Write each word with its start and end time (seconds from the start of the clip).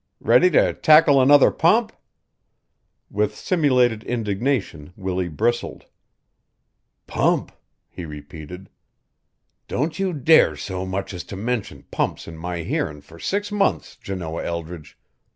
Ready 0.21 0.49
to 0.49 0.73
tackle 0.73 1.21
another 1.21 1.51
pump?" 1.51 1.93
With 3.11 3.35
simulated 3.37 4.03
indignation 4.05 4.93
Willie 4.95 5.27
bristled. 5.27 5.85
"Pump!" 7.05 7.51
he 7.87 8.03
repeated. 8.05 8.71
"Don't 9.67 9.99
you 9.99 10.11
dare 10.11 10.55
so 10.55 10.87
much 10.87 11.13
as 11.13 11.23
to 11.25 11.35
mention 11.35 11.83
pumps 11.91 12.27
in 12.27 12.35
my 12.35 12.63
hearin' 12.63 13.01
fur 13.01 13.19
six 13.19 13.51
months, 13.51 13.95
Janoah 14.03 14.43
Eldridge. 14.43 14.97